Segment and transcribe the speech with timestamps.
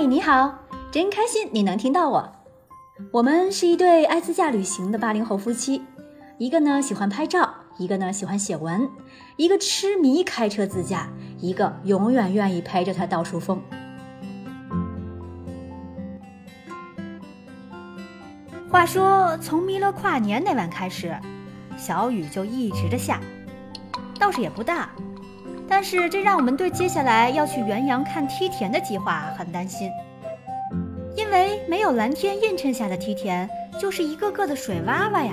[0.00, 0.54] 嗨，你好，
[0.90, 2.32] 真开心你能听到我。
[3.12, 5.82] 我们是一对爱自驾旅行的八零后夫妻，
[6.38, 8.88] 一个呢喜欢拍照，一个呢喜欢写文，
[9.36, 11.06] 一个痴迷开车自驾，
[11.38, 13.60] 一个永远愿意陪着他到处疯。
[18.70, 21.14] 话说，从弥勒跨年那晚开始，
[21.76, 23.20] 小雨就一直的下，
[24.18, 24.88] 倒是也不大。
[25.70, 29.88] 但是这让我们对接下来要去元阳看梯田的计划很担心，
[31.16, 35.32] 因为没有蓝天映衬下的梯田就是一个个的水洼洼呀。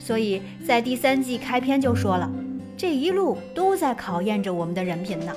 [0.00, 2.28] 所以在第三季开篇就说了，
[2.76, 5.32] 这一路都在考验着我们的人品呢。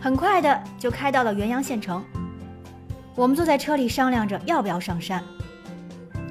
[0.00, 2.04] 很快的就开到了元阳县城，
[3.14, 5.22] 我们坐在车里商量着要不要上山，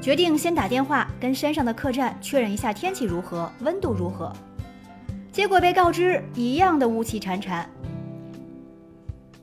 [0.01, 4.31] 决定先打电话跟山上的客栈确认一下天气如何，温度如何。
[5.33, 7.65] 结果被告知一样的雾气潺潺，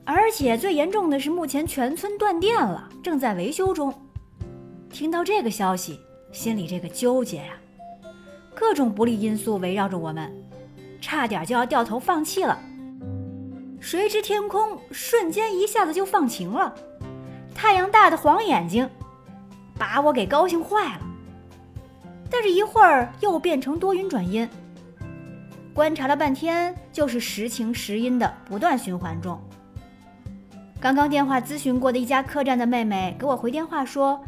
[0.04, 3.92] 而且最严重的是目前全村断电了，正在维修中。
[4.88, 5.98] 听到这个消息，
[6.30, 7.54] 心里这个纠结呀，
[8.54, 10.32] 各种不利因素围绕着我们，
[11.00, 12.56] 差点就要掉头放弃了。
[13.80, 16.72] 谁知天空瞬间一下子就放晴了，
[17.52, 18.88] 太阳大的晃眼睛，
[19.76, 21.00] 把我给高兴坏了。
[22.30, 24.48] 但是一会儿又变成多云转阴。
[25.74, 29.40] 观察了半天，就是时晴时阴的不断循环中。
[30.80, 34.22] 刚刚电话咨询过的一家客栈的妹妹给我回电话说，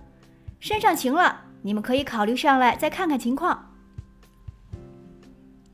[0.60, 3.70] 山上晴了，你们可以考虑上来再看看情况。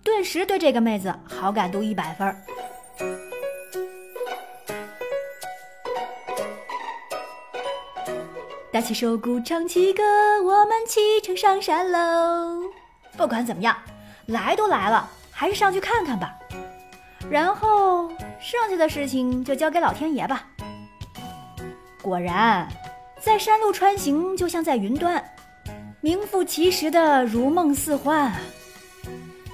[0.02, 2.34] 顿时对这个妹子好感度一百分。
[8.70, 10.02] 打起手鼓唱起歌，
[10.44, 12.62] 我们启程上山喽！
[13.16, 13.76] 不管怎么样，
[14.26, 15.10] 来都来了。
[15.38, 16.36] 还是上去看看吧，
[17.30, 18.08] 然后
[18.40, 20.44] 剩下的事情就交给老天爷吧。
[22.02, 22.68] 果然，
[23.20, 25.24] 在山路穿行就像在云端，
[26.00, 28.34] 名副其实的如梦似幻，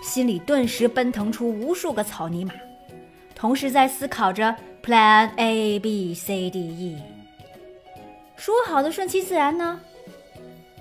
[0.02, 2.54] 心里顿时奔腾出无数个草泥马，
[3.34, 7.02] 同时在思考着 Plan A B C D E。
[8.36, 9.78] 说好的顺其自然呢？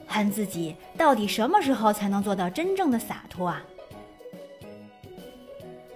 [0.08, 3.62] 恨自己到底什么时候才能做到真正的洒脱啊？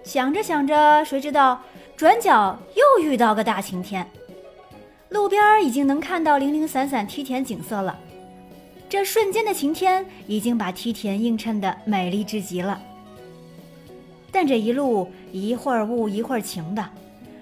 [0.07, 1.59] 想着想着，谁知道
[1.97, 4.09] 转角又遇到个大晴天，
[5.09, 7.99] 路边已经能看到零零散散梯田景色了。
[8.87, 12.81] 这瞬间的晴天已经把梯田映衬得美丽至极了。
[14.31, 16.89] 但这一路一会儿雾一会儿晴的，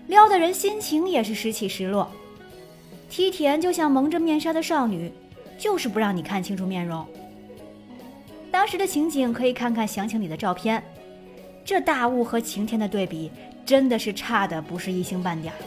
[0.08, 2.12] 撩得人心情也是时起时落。
[3.12, 5.14] 梯田就像蒙着面纱的少女，
[5.56, 7.06] 就是不让你看清楚面容。
[8.50, 10.84] 当时的情景可以看看详情里的照片。
[11.66, 13.32] 这大雾和晴天的对比，
[13.66, 15.58] 真的是差的不是一星半点儿。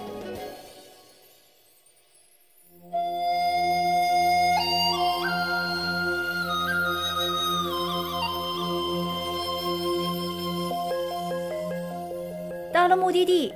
[12.72, 13.53] 到了目的地，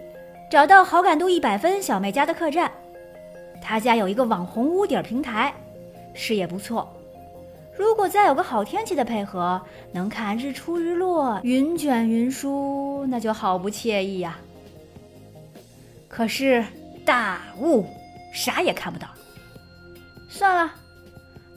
[0.50, 2.69] 找到好感度一百分小妹家的客栈，
[3.62, 5.54] 她家有一个网红屋顶平台，
[6.12, 6.92] 视野不错。
[7.82, 9.60] 如果再有个好天气的配合，
[9.93, 14.38] 能看日出日落，云卷云舒，那就好不惬意呀。
[16.06, 16.65] 可是
[17.04, 17.84] 大雾，
[18.32, 19.09] 啥也看不到。
[20.28, 20.72] 算了，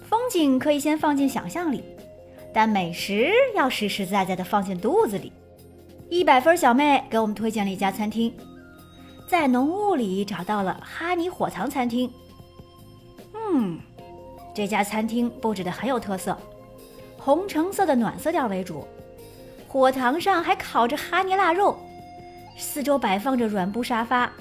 [0.10, 1.84] 风景可以先放进想象里，
[2.52, 5.32] 但美食要实实在在的放进肚子里。
[6.10, 8.36] 一百分小妹给我们推荐了一家餐厅，
[9.30, 12.12] 在浓雾里找到了哈尼火塘餐厅。
[13.36, 13.80] 嗯。
[14.56, 16.36] 这家餐厅布置的很有特色，
[17.18, 18.88] 红橙色的暖色调为主，
[19.68, 21.78] 火塘上还烤着哈尼腊肉，
[22.58, 24.32] 四周摆放着软布沙发，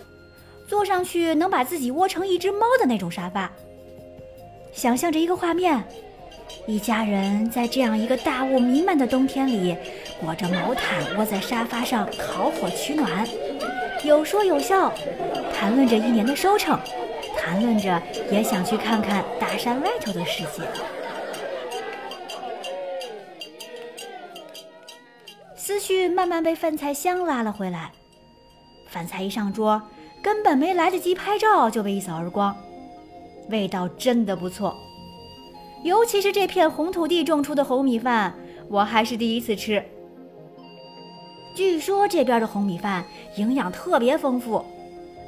[0.69, 3.51] 坐上去能把自己窝成一只猫的那种沙发。
[4.73, 5.83] 想象着一个画面，
[6.65, 9.77] 一家人在这样一个大雾弥漫的冬天里，
[10.21, 13.27] 裹着毛毯窝在沙发上烤火取暖，
[14.05, 14.93] 有说有笑，
[15.53, 16.79] 谈论着一年的收成。
[17.45, 18.01] 谈论着，
[18.31, 20.63] 也想去看看大山外头的世界。
[25.55, 27.93] 思绪慢慢被饭菜香拉了回来。
[28.89, 29.83] 饭菜一上桌，
[30.23, 32.57] 根本没来得及拍照，就被一扫而光。
[33.51, 34.75] 味道真的不错，
[35.83, 38.35] 尤其是这片红土地种出的红米饭，
[38.69, 39.85] 我还是第一次吃。
[41.55, 43.05] 据说这边的红米饭
[43.37, 44.65] 营养特别丰富，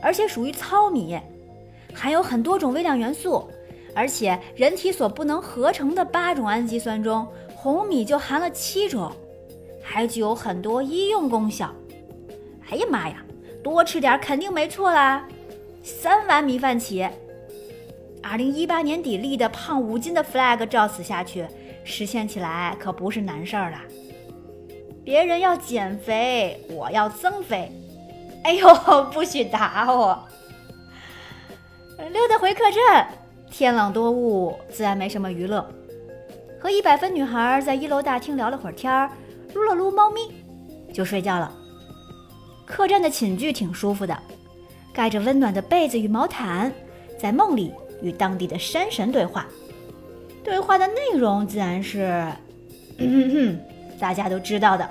[0.02, 1.20] 而且属于糙米。
[1.98, 3.48] 含有很多种微量元素，
[3.94, 9.10] 而且人体所不能合成的八种氨基酸中，红米就含了七种，
[9.82, 11.74] 还具有很多医用功效。
[12.68, 13.24] 哎呀妈呀，
[13.64, 15.26] 多吃点肯定没错啦！
[15.82, 17.08] 三碗米饭起。
[18.22, 21.46] 二零一八年底立的胖五斤的 flag 照此下去，
[21.82, 23.78] 实现起来可不是难事儿了。
[25.02, 27.72] 别人要减肥，我要增肥。
[28.44, 28.68] 哎呦，
[29.14, 30.22] 不许打我！
[31.98, 33.08] 溜达回客栈，
[33.50, 35.66] 天冷多雾，自然没什么娱乐。
[36.60, 39.10] 和一百分女孩在一楼大厅聊了会儿天儿，
[39.54, 40.20] 撸了撸猫咪，
[40.92, 41.50] 就睡觉了。
[42.64, 44.16] 客栈的寝具挺舒服的，
[44.92, 46.70] 盖着温暖的被子与毛毯，
[47.18, 47.72] 在梦里
[48.02, 49.46] 与当地的山神对话。
[50.44, 52.26] 对话的内容自然是，
[53.98, 54.88] 大家都知道的。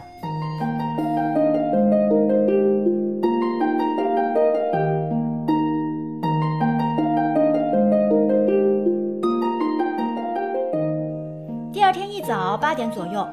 [12.58, 13.28] 八点左右，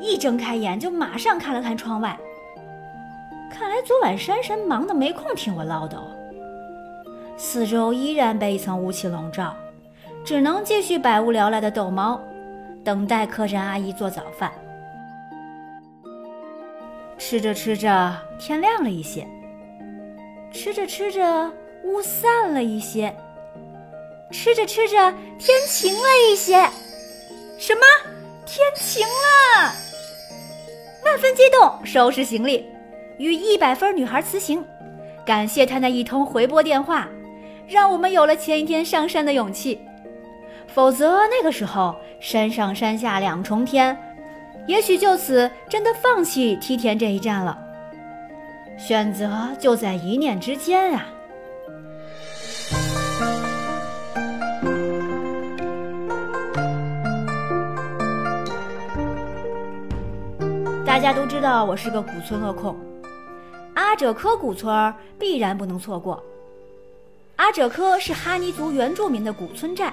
[0.00, 2.18] 一睁开眼就马上看了看窗外。
[3.50, 5.96] 看来昨晚山神忙得没空听我唠叨，
[7.36, 9.54] 四周依然被一层雾气笼罩，
[10.24, 12.20] 只能继续百无聊赖的逗猫，
[12.84, 14.52] 等待客栈阿姨做早饭。
[17.16, 19.26] 吃着吃着，天亮了一些；
[20.52, 21.50] 吃着吃着，
[21.84, 23.12] 雾散了一些；
[24.30, 26.68] 吃着吃着，天晴了一些。
[27.58, 27.80] 什么？
[28.48, 29.74] 天晴了！
[31.04, 32.66] 万分激动，收拾行李。
[33.18, 34.64] 与一百分女孩辞行，
[35.26, 37.06] 感谢她那一通回拨电话，
[37.66, 39.78] 让我们有了前一天上山的勇气。
[40.66, 43.96] 否则那个时候山上山下两重天，
[44.66, 47.58] 也许就此真的放弃梯田这一站了。
[48.78, 51.06] 选择就在一念之间啊！
[60.98, 62.76] 大家都知道我是个古村落控。
[63.74, 66.20] 阿者科古村必然不能错过。
[67.36, 69.92] 阿者科是哈尼族原住民的古村寨，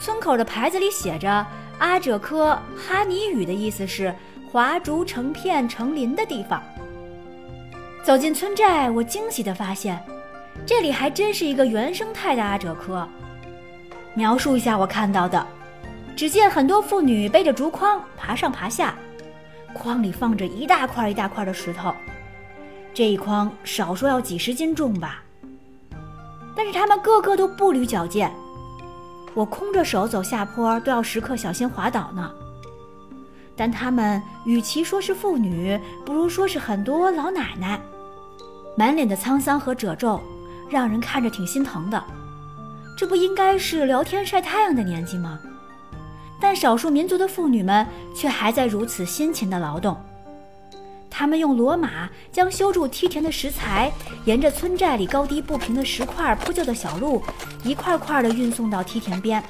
[0.00, 1.46] 村口的牌子里写着
[1.78, 4.10] “阿者科”，哈尼语的意思是
[4.50, 6.62] “华竹成片成林的地方”。
[8.02, 10.02] 走进村寨，我惊喜地发现，
[10.64, 13.06] 这里还真是一个原生态的阿者科。
[14.14, 15.46] 描述一下我看到的：
[16.16, 18.94] 只见很多妇女背着竹筐爬上爬下，
[19.78, 21.94] 筐里放着一大块一大块的石头。
[22.92, 25.22] 这一筐少说要几十斤重吧，
[26.56, 28.32] 但是他们个个都步履矫健，
[29.34, 32.30] 我空着手走下坡都要时刻小心滑倒呢。
[33.54, 37.80] 但他们与其说是妇女，不如说是很多老奶奶，
[38.76, 40.20] 满脸的沧桑和褶皱，
[40.68, 42.02] 让人看着挺心疼的。
[42.96, 45.38] 这不应该是聊天晒太阳的年纪吗？
[46.40, 49.96] 但少数民族的妇女们却还在如此辛勤的劳动。
[51.10, 53.90] 他们用骡马将修筑梯田的石材，
[54.24, 57.22] 沿着村寨里高低不平的石块铺就的小路，
[57.64, 59.42] 一块块的运送到梯田边。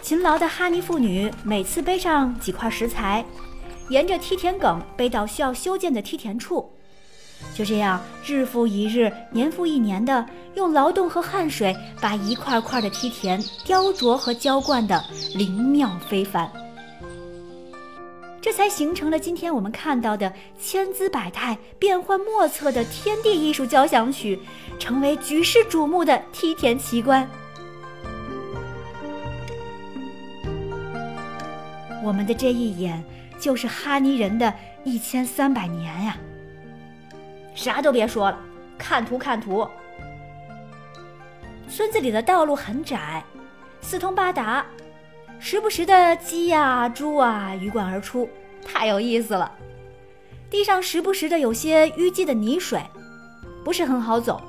[0.00, 3.24] 勤劳的哈尼妇女每次背上几块石材，
[3.88, 6.70] 沿着梯田埂背到需要修建的梯田处，
[7.54, 15.04] 就这样日复一日、年复一年的用劳动和汗水把一块块的梯田雕琢和浇灌的
[15.34, 16.50] 灵妙非凡。
[18.40, 24.38] 这才形成了今天我们看到的千姿百态、变幻莫测的天地艺术交响曲，
[24.78, 27.26] 成为举世瞩目的梯田奇观。
[32.02, 33.02] 我们的这一眼，
[33.40, 34.52] 就是哈尼人的
[34.84, 36.18] 一千三百年呀！
[37.54, 38.38] 啥都别说了，
[38.76, 39.66] 看图看图。
[41.68, 43.24] 村子里的道路很窄，
[43.80, 44.64] 四通八达。
[45.40, 48.28] 时不时的鸡呀、猪啊鱼贯而出，
[48.64, 49.50] 太有意思了。
[50.50, 52.80] 地上时不时的有些淤积的泥水，
[53.64, 54.40] 不是很好走。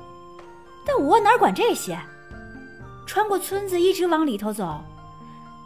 [0.86, 1.98] 但我哪管这些？
[3.06, 4.80] 穿过村子，一直往里头走，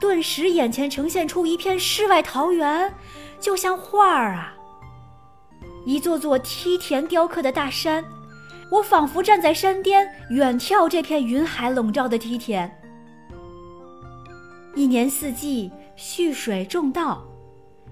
[0.01, 2.93] 顿时眼前呈现出一片世外桃源，
[3.39, 4.55] 就像画儿啊！
[5.85, 8.05] 一座座梯田雕刻的大山，
[8.71, 12.71] 我仿佛站在山巅，远眺这片云海笼罩的梯田。
[14.75, 17.25] 一年四季蓄水种稻，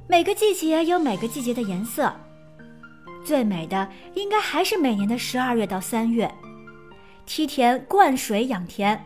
[0.07, 2.13] 每个季节有每个季节的颜色。
[3.25, 6.33] 最美的应该还是每年的十二月到三月，
[7.27, 9.05] 梯田灌水养田。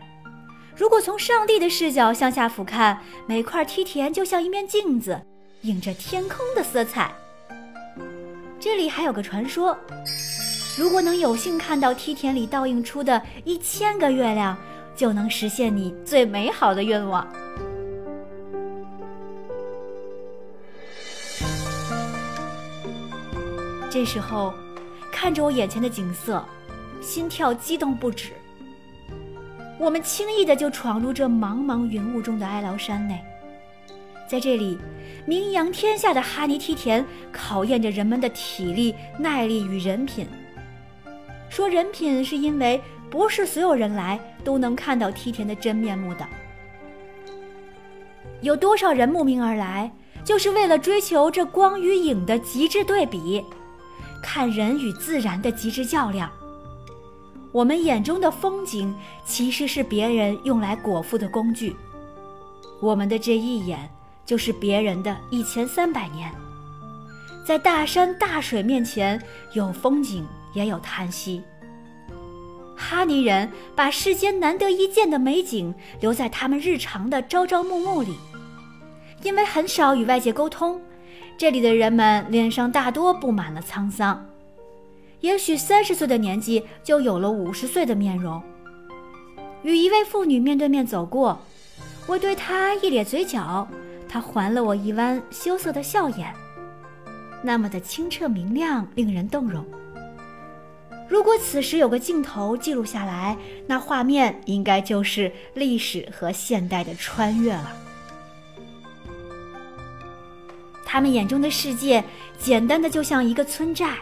[0.76, 2.96] 如果从上帝的视角向下俯瞰，
[3.26, 5.22] 每块梯田就像一面镜子，
[5.62, 7.12] 映着天空的色彩。
[8.62, 9.76] 这里还有个传说：
[10.78, 14.56] 如果能有幸看到梯田里倒映出的一千个月亮，
[14.94, 17.26] 就能实现你最美好的愿望。
[23.90, 24.54] 这时候，
[25.10, 26.40] 看着我眼前的景色，
[27.00, 28.30] 心跳激动不止。
[29.76, 33.20] 我们轻易的就闯入这茫茫云雾中的哀牢山内，
[34.32, 34.78] 在这里，
[35.26, 40.26] 名扬天下的哈尼梯田考验着人们的体力、耐力与人品。
[41.50, 46.26] 说人品，是因为不是所有人来都能看到梯田的真面目的。
[48.40, 49.92] 有多少人慕名而来，
[50.24, 53.44] 就是为了追求这光与影的极致对比，
[54.22, 56.32] 看人与自然的极致较量。
[57.52, 58.94] 我们眼中的风景，
[59.26, 61.76] 其实是别人用来果腹的工具。
[62.80, 63.90] 我们的这一眼，
[64.24, 66.30] 就是别人的一千三百年。
[67.44, 69.20] 在大山大水面前，
[69.52, 71.42] 有风景，也有叹息。
[72.76, 78.16] 哈尼人把世间难得一见的美景留在他们日常的朝朝暮暮里，
[79.22, 80.80] 因为很少与外界沟通，
[81.36, 84.26] 这里的人们脸上大多布满了沧桑。
[85.20, 88.42] 也许三十岁的年纪就有了五十岁的面容。
[89.62, 91.40] 与一位妇女面对面走过，
[92.08, 93.68] 我对她一咧嘴角，
[94.12, 96.30] 他还了我一弯羞涩的笑颜，
[97.42, 99.64] 那么的清澈明亮，令人动容。
[101.08, 103.34] 如果此时有个镜头记录下来，
[103.66, 107.72] 那画面应该就是历史和现代的穿越了。
[110.84, 112.04] 他们眼中的世界，
[112.38, 113.94] 简单的就像一个村寨。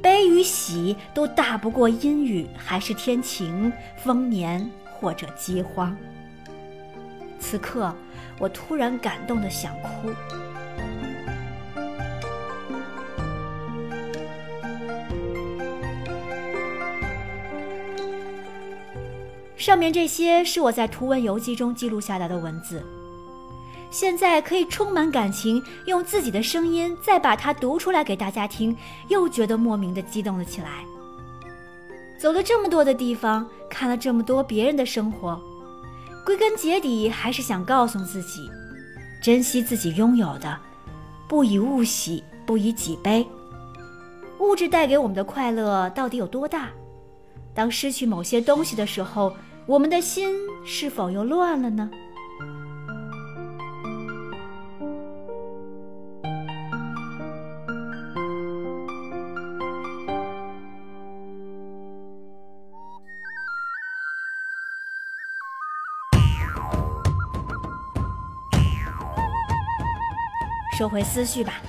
[0.00, 3.72] 悲与喜都大不过阴雨还是天晴、
[4.04, 5.96] 丰年或者饥荒。
[7.50, 7.92] 此刻，
[8.38, 10.08] 我突然感动的想哭。
[19.56, 22.80] 上面这些是我在图文游记中记录下来的文字。
[23.90, 28.76] 现在可以充满感情，用自己的声音再把它读出来给大家听，
[29.08, 30.84] 又觉得莫名的激动了起来。
[32.16, 35.40] 走了这么多的地方，看了这么多别人的生活，
[36.30, 38.48] 归根结底还是想告诉自己：
[39.20, 40.56] 珍惜自己拥有的，
[41.28, 43.26] 不以物喜，不以己悲。
[44.38, 46.68] 物质带给我们的快乐到底有多大？
[47.52, 49.34] 当失去某些东西的时候，
[49.66, 50.32] 我们的心
[50.64, 51.90] 是否又乱了呢？
[70.80, 71.60] 收回思绪吧，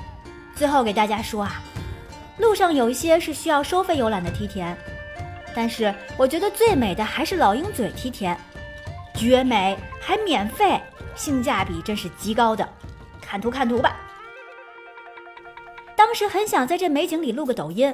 [0.55, 1.61] 最后给大家说啊，
[2.37, 4.73] 路上有一些是需要收费游览的梯田，
[5.53, 8.37] 但是我觉得最美的还是老鹰嘴梯田，
[9.13, 10.79] 绝美还免费，
[11.13, 12.65] 性价比真是极高的。
[13.21, 13.97] 看图看图吧。
[15.93, 17.93] 当时很想在这美景里录个抖音，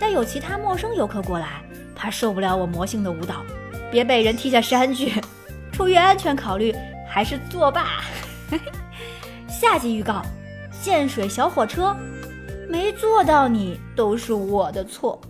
[0.00, 1.60] 但有其他陌生游客过来，
[1.94, 3.44] 怕受不了我魔性的舞蹈，
[3.90, 5.20] 别被人踢下山去。
[5.70, 6.74] 出于安全考虑，
[7.06, 8.00] 还是作罢。
[9.60, 10.22] 下集预告：
[10.80, 11.94] 建水小火车，
[12.66, 15.20] 没坐到你都是我的错。